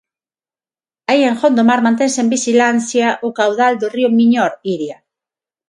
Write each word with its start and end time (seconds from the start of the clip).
Aí 1.11 1.21
en 1.29 1.35
Gondomar 1.41 1.79
mantense 1.87 2.19
en 2.23 2.29
vixilancia 2.35 3.07
o 3.27 3.29
caudal 3.39 3.73
do 3.81 3.87
río 3.95 4.09
Miñor, 4.17 4.51
Iria. 4.75 4.97